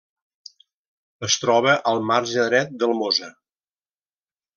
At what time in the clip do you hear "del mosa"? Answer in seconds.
2.85-3.29